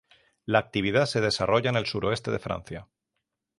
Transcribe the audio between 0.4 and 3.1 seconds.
La actividad se desarrolla en el Suroeste de Francia.